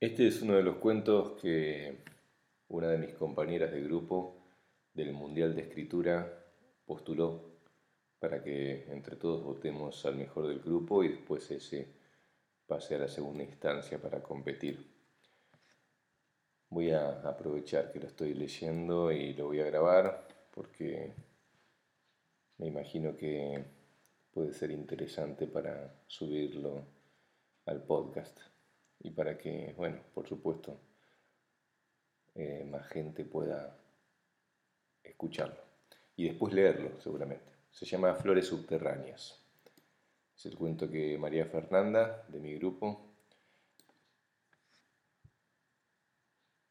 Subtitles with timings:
[0.00, 1.98] Este es uno de los cuentos que
[2.68, 4.46] una de mis compañeras de grupo
[4.94, 6.42] del Mundial de Escritura
[6.86, 7.58] postuló
[8.18, 11.86] para que entre todos votemos al mejor del grupo y después ese
[12.66, 14.90] pase a la segunda instancia para competir.
[16.70, 21.12] Voy a aprovechar que lo estoy leyendo y lo voy a grabar porque
[22.56, 23.62] me imagino que
[24.30, 26.86] puede ser interesante para subirlo
[27.66, 28.40] al podcast
[29.00, 30.78] y para que, bueno, por supuesto,
[32.34, 33.76] eh, más gente pueda
[35.02, 35.62] escucharlo
[36.16, 37.50] y después leerlo seguramente.
[37.70, 39.40] Se llama Flores Subterráneas.
[40.36, 43.10] Es el cuento que María Fernanda, de mi grupo,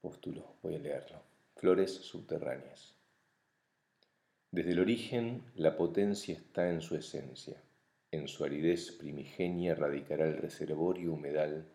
[0.02, 0.56] postuló.
[0.62, 1.22] Voy a leerlo.
[1.56, 2.96] Flores Subterráneas.
[4.52, 7.62] Desde el origen, la potencia está en su esencia.
[8.12, 11.68] En su aridez primigenia radicará el reservorio humedal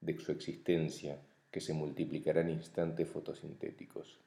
[0.00, 4.18] de su existencia que se multiplicará en instantes fotosintéticos.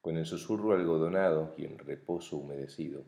[0.00, 3.04] Con el susurro algodonado y en reposo humedecido,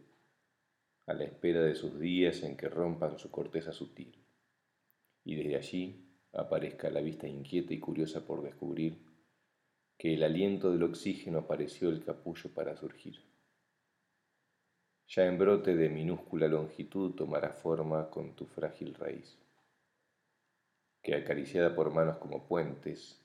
[1.06, 4.14] a la espera de sus días en que rompan su corteza sutil,
[5.24, 8.98] y desde allí aparezca la vista inquieta y curiosa por descubrir
[9.96, 13.20] que el aliento del oxígeno apareció el capullo para surgir.
[15.08, 19.38] Ya en brote de minúscula longitud tomará forma con tu frágil raíz
[21.08, 23.18] que acariciada por manos como puentes,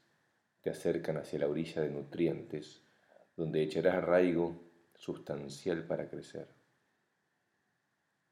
[0.62, 2.82] te acercan hacia la orilla de nutrientes,
[3.36, 4.56] donde echarás arraigo
[4.96, 6.48] sustancial para crecer.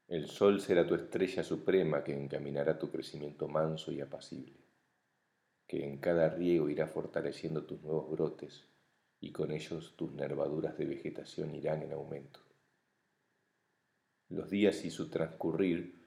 [0.08, 4.56] El sol será tu estrella suprema que encaminará tu crecimiento manso y apacible,
[5.66, 8.66] que en cada riego irá fortaleciendo tus nuevos brotes
[9.20, 12.40] y con ellos tus nervaduras de vegetación irán en aumento.
[14.30, 16.01] Los días y su transcurrir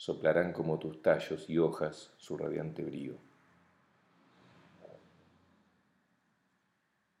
[0.00, 3.18] soplarán como tus tallos y hojas su radiante brío,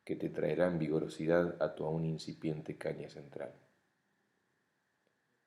[0.02, 3.52] que te traerán vigorosidad a tu aún incipiente caña central.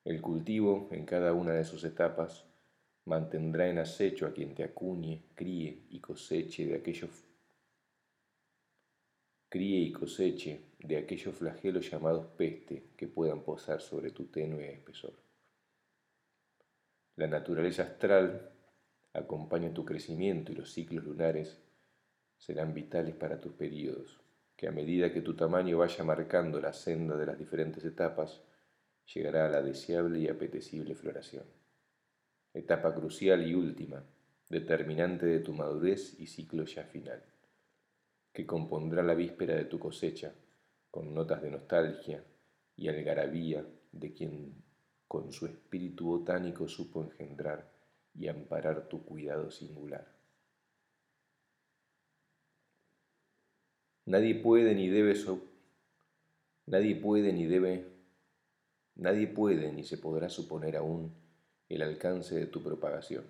[0.05, 2.45] El cultivo, en cada una de sus etapas,
[3.05, 7.09] mantendrá en acecho a quien te acuñe, críe y coseche de aquellos
[9.49, 15.22] críe y coseche de aquellos flagelos llamados peste que puedan posar sobre tu tenue espesor.
[17.15, 18.51] La naturaleza astral
[19.13, 21.61] acompaña tu crecimiento y los ciclos lunares
[22.37, 24.19] serán vitales para tus periodos,
[24.55, 28.41] que a medida que tu tamaño vaya marcando la senda de las diferentes etapas,
[29.13, 31.45] llegará a la deseable y apetecible floración.
[32.53, 34.03] Etapa crucial y última,
[34.49, 37.23] determinante de tu madurez y ciclo ya final,
[38.31, 40.33] que compondrá la víspera de tu cosecha,
[40.89, 42.23] con notas de nostalgia
[42.75, 44.63] y algarabía de quien
[45.13, 47.69] con su espíritu botánico supo engendrar
[48.15, 50.11] y amparar tu cuidado singular.
[54.05, 55.13] Nadie puede ni debe
[56.65, 57.85] nadie puede ni debe
[58.95, 61.13] nadie puede ni se podrá suponer aún
[61.69, 63.23] el alcance de tu propagación.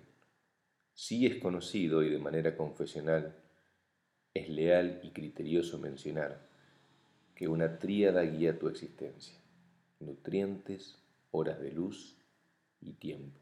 [0.94, 3.36] Si es conocido y de manera confesional
[4.32, 6.48] es leal y criterioso mencionar
[7.34, 9.36] que una tríada guía tu existencia:
[10.00, 11.03] nutrientes,
[11.34, 12.16] horas de luz
[12.80, 13.40] y tiempo.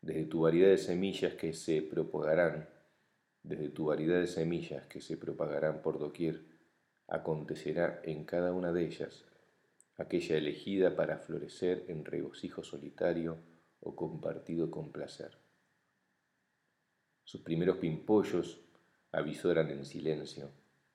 [0.00, 2.70] Desde tu variedad de semillas que se propagarán,
[3.42, 6.40] desde tu variedad de semillas que se propagarán por doquier,
[7.06, 9.26] acontecerá en cada una de ellas
[9.98, 13.36] aquella elegida para florecer en regocijo solitario
[13.80, 15.36] o compartido con placer.
[17.24, 18.58] Sus primeros pimpollos
[19.12, 20.50] avisoran en silencio,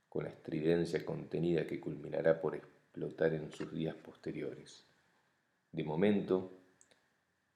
[0.10, 4.88] con la estridencia contenida que culminará por explotar en sus días posteriores
[5.72, 6.60] de momento,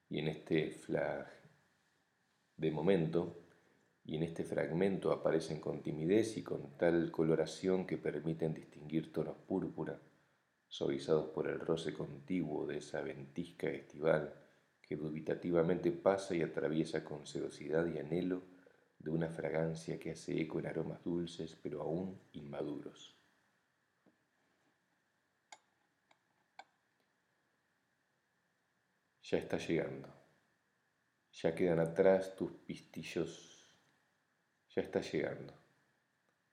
[0.08, 1.26] y en este flag,
[2.56, 3.42] de momento,
[4.04, 9.36] y en este fragmento aparecen con timidez y con tal coloración que permiten distinguir tonos
[9.46, 10.00] púrpura,
[10.68, 14.34] suavizados por el roce contiguo de esa ventisca estival
[14.82, 18.42] que dubitativamente pasa y atraviesa con sedosidad y anhelo
[18.98, 23.21] de una fragancia que hace eco en aromas dulces pero aún inmaduros.
[29.22, 30.08] Ya está llegando.
[31.32, 33.72] Ya quedan atrás tus pistillos.
[34.74, 35.54] Ya está llegando.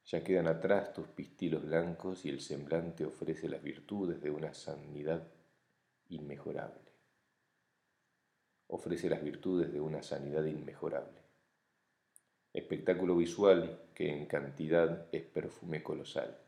[0.05, 5.27] Ya quedan atrás tus pistilos blancos y el semblante ofrece las virtudes de una sanidad
[6.09, 6.91] inmejorable.
[8.67, 11.23] Ofrece las virtudes de una sanidad inmejorable.
[12.53, 16.39] Espectáculo visual que en cantidad es perfume colosal,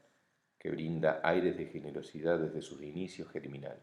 [0.60, 3.80] que brinda aires de generosidad desde sus inicios germinal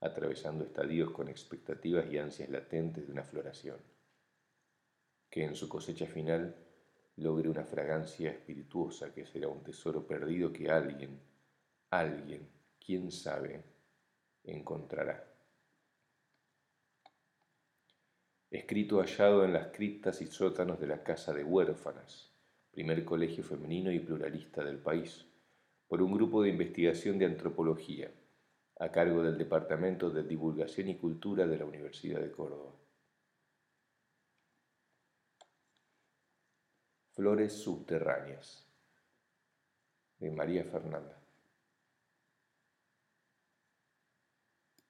[0.00, 3.78] atravesando estadios con expectativas y ansias latentes de una floración,
[5.28, 6.56] que en su cosecha final
[7.16, 11.20] logre una fragancia espirituosa que será un tesoro perdido que alguien,
[11.90, 12.48] alguien,
[12.84, 13.62] quién sabe,
[14.44, 15.26] encontrará.
[18.50, 22.32] Escrito hallado en las criptas y sótanos de la Casa de Huérfanas,
[22.72, 25.26] primer colegio femenino y pluralista del país,
[25.86, 28.10] por un grupo de investigación de antropología,
[28.80, 32.72] a cargo del Departamento de Divulgación y Cultura de la Universidad de Córdoba.
[37.12, 38.66] Flores subterráneas
[40.18, 41.19] de María Fernanda.